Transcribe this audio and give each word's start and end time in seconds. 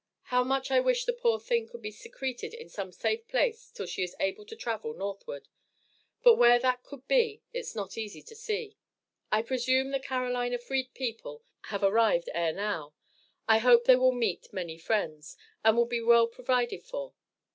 How 0.33 0.43
much 0.43 0.71
I 0.71 0.79
wish 0.79 1.05
the 1.05 1.13
poor 1.13 1.39
thing 1.39 1.67
could 1.67 1.83
be 1.83 1.91
secreted 1.91 2.55
in 2.55 2.69
some 2.69 2.91
safe 2.91 3.27
place 3.27 3.69
till 3.69 3.85
she 3.85 4.01
is 4.01 4.15
able 4.19 4.47
to 4.47 4.55
travel 4.55 4.95
Northward; 4.95 5.47
but 6.23 6.37
where 6.37 6.57
that 6.57 6.81
could 6.81 7.07
be 7.07 7.43
it's 7.53 7.75
not 7.75 7.99
easy 7.99 8.23
to 8.23 8.35
see. 8.35 8.77
I 9.31 9.43
presume 9.43 9.91
the 9.91 9.99
Carolina 9.99 10.57
freed 10.57 10.91
people 10.95 11.43
have 11.65 11.83
arrived 11.83 12.31
ere 12.33 12.51
now. 12.51 12.95
I 13.47 13.59
hope 13.59 13.83
they 13.85 13.95
will 13.95 14.11
meet 14.11 14.51
many 14.51 14.79
friends, 14.79 15.37
and 15.63 15.87
be 15.87 16.01
well 16.01 16.25
provided 16.25 16.81
for. 16.81 17.13